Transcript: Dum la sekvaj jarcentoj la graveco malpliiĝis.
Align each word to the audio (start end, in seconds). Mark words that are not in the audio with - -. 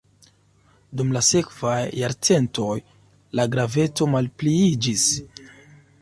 Dum 1.01 1.11
la 1.17 1.21
sekvaj 1.27 1.83
jarcentoj 1.99 2.71
la 3.41 3.47
graveco 3.57 4.09
malpliiĝis. 4.15 5.09